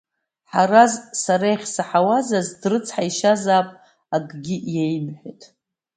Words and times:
Ҳараз 0.51 0.93
сара 1.23 1.45
иахьсаҳауа 1.49 2.15
азы 2.19 2.39
дазрыцҳаишьазаап 2.39 3.69
акгьы 4.15 4.57
иеимҳәеит. 4.73 5.41